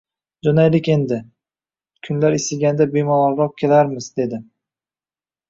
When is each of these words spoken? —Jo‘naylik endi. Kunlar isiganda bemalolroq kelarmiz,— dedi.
—Jo‘naylik 0.45 0.87
endi. 0.93 1.19
Kunlar 2.07 2.39
isiganda 2.39 2.89
bemalolroq 2.97 3.55
kelarmiz,— 3.65 4.09
dedi. 4.19 4.43